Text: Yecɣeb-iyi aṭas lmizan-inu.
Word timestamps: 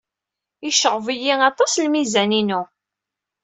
Yecɣeb-iyi 0.65 1.33
aṭas 1.49 1.73
lmizan-inu. 1.85 2.61